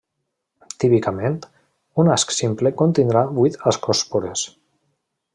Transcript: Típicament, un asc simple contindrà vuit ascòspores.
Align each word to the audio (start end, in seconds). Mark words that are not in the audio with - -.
Típicament, 0.83 1.35
un 2.03 2.09
asc 2.15 2.33
simple 2.37 2.71
contindrà 2.79 3.23
vuit 3.41 3.59
ascòspores. 3.73 4.47